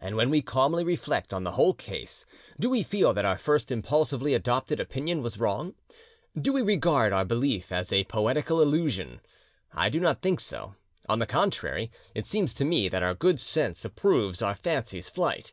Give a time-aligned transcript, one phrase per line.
[0.00, 2.24] And when we calmly reflect on the whole case,
[2.56, 5.74] do we feel that our first impulsively adopted opinion was wrong?
[6.40, 9.18] Do we regard our belief as a poetical illusion?
[9.72, 10.76] I do not think so;
[11.08, 15.52] on the contrary, it seems to me that our good sense approves our fancy's flight.